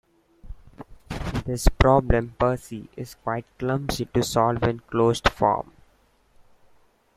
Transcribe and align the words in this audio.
This 1.45 1.67
problem 1.67 2.33
"per 2.39 2.57
se" 2.57 2.89
is 2.97 3.13
quite 3.13 3.45
clumsy 3.59 4.05
to 4.05 4.23
solve 4.23 4.63
in 4.63 4.79
closed 4.79 5.29
form. 5.29 5.73